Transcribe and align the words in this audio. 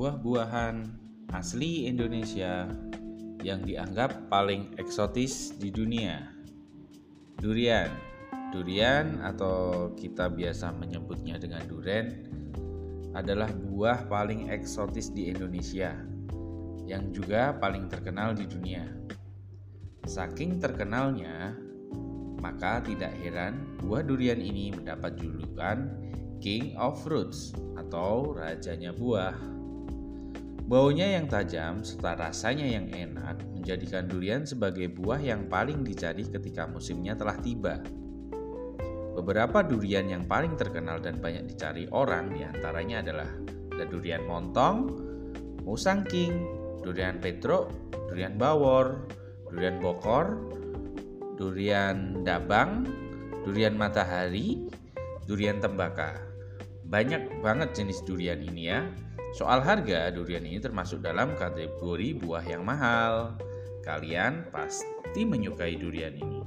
buah-buahan 0.00 0.96
asli 1.36 1.84
Indonesia 1.84 2.64
yang 3.44 3.60
dianggap 3.68 4.32
paling 4.32 4.72
eksotis 4.80 5.52
di 5.60 5.68
dunia. 5.68 6.24
Durian. 7.36 7.92
Durian 8.48 9.20
atau 9.20 9.92
kita 10.00 10.32
biasa 10.32 10.72
menyebutnya 10.72 11.36
dengan 11.36 11.60
duren 11.68 12.16
adalah 13.12 13.52
buah 13.52 14.08
paling 14.08 14.48
eksotis 14.48 15.12
di 15.12 15.28
Indonesia 15.28 15.92
yang 16.88 17.12
juga 17.12 17.52
paling 17.60 17.92
terkenal 17.92 18.32
di 18.32 18.48
dunia. 18.48 18.88
Saking 20.08 20.64
terkenalnya, 20.64 21.52
maka 22.40 22.80
tidak 22.80 23.12
heran 23.20 23.76
buah 23.84 24.00
durian 24.00 24.40
ini 24.40 24.72
mendapat 24.72 25.20
julukan 25.20 25.92
King 26.40 26.72
of 26.80 26.96
Fruits 27.04 27.52
atau 27.76 28.32
rajanya 28.32 28.96
buah. 28.96 29.59
Baunya 30.70 31.18
yang 31.18 31.26
tajam 31.26 31.82
serta 31.82 32.14
rasanya 32.14 32.62
yang 32.62 32.86
enak 32.94 33.42
menjadikan 33.50 34.06
durian 34.06 34.46
sebagai 34.46 34.86
buah 34.86 35.18
yang 35.18 35.50
paling 35.50 35.82
dicari 35.82 36.22
ketika 36.22 36.70
musimnya 36.70 37.18
telah 37.18 37.34
tiba. 37.42 37.82
Beberapa 39.18 39.66
durian 39.66 40.06
yang 40.06 40.30
paling 40.30 40.54
terkenal 40.54 41.02
dan 41.02 41.18
banyak 41.18 41.50
dicari 41.50 41.90
orang 41.90 42.30
di 42.30 42.46
antaranya 42.46 43.02
adalah 43.02 43.30
ada 43.74 43.84
durian 43.90 44.22
montong, 44.30 44.94
musang 45.66 46.06
king, 46.06 46.38
durian 46.86 47.18
petro, 47.18 47.66
durian 48.06 48.38
bawor, 48.38 49.10
durian 49.50 49.74
bokor, 49.82 50.38
durian 51.34 52.22
dabang, 52.22 52.86
durian 53.42 53.74
matahari, 53.74 54.70
durian 55.26 55.58
tembaka. 55.58 56.14
Banyak 56.90 57.38
banget 57.38 57.70
jenis 57.78 58.02
durian 58.02 58.42
ini 58.42 58.66
ya. 58.66 58.82
Soal 59.38 59.62
harga, 59.62 60.10
durian 60.10 60.42
ini 60.42 60.58
termasuk 60.58 61.06
dalam 61.06 61.38
kategori 61.38 62.18
buah 62.18 62.42
yang 62.42 62.66
mahal. 62.66 63.38
Kalian 63.86 64.50
pasti 64.50 65.22
menyukai 65.22 65.78
durian 65.78 66.18
ini. 66.18 66.42